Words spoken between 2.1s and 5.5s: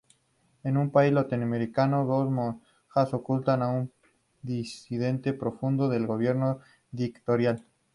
monjas ocultan a un disidente